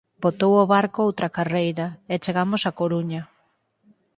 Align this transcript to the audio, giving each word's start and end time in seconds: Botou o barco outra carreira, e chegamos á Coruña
Botou 0.23 0.53
o 0.63 0.69
barco 0.73 0.99
outra 1.07 1.33
carreira, 1.37 1.85
e 2.13 2.15
chegamos 2.23 2.61
á 2.69 2.71
Coruña 2.79 3.21